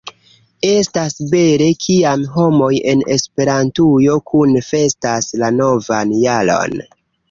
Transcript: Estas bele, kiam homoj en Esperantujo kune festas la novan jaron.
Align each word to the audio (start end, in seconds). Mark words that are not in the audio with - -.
Estas 0.69 1.15
bele, 1.33 1.67
kiam 1.89 2.25
homoj 2.39 2.71
en 2.95 3.05
Esperantujo 3.19 4.19
kune 4.33 4.67
festas 4.73 5.33
la 5.45 5.57
novan 5.63 6.21
jaron. 6.29 6.81